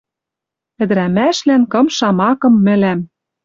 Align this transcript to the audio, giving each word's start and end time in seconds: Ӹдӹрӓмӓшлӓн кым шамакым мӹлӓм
Ӹдӹрӓмӓшлӓн 0.81 1.63
кым 1.71 1.87
шамакым 1.97 2.53
мӹлӓм 2.65 2.99